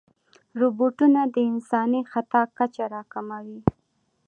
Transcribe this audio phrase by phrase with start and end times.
[0.59, 3.59] روبوټونه د انساني خطا کچه راکموي.